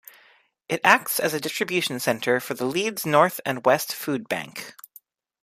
It 0.67 0.81
acts 0.83 1.19
as 1.19 1.35
a 1.35 1.39
distribution 1.39 1.99
centre 1.99 2.39
for 2.39 2.55
the 2.55 2.65
Leeds 2.65 3.05
North 3.05 3.39
and 3.45 3.63
West 3.63 3.91
Foodbank. 3.91 4.73